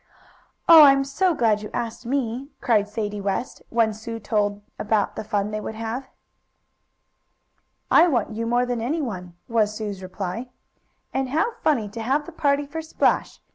[0.67, 5.23] "Oh, I'm so glad you asked me!" cried Sadie West, when Sue told about the
[5.23, 6.07] fun they would have.
[7.91, 10.49] "I want you more than anyone," was Sue's reply.
[11.13, 13.41] "And how funny to have the party for Splash!"